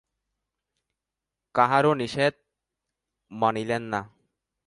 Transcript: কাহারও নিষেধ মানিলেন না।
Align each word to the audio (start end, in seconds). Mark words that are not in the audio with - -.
কাহারও 1.55 1.91
নিষেধ 1.93 2.33
মানিলেন 3.31 3.83
না। 3.83 4.01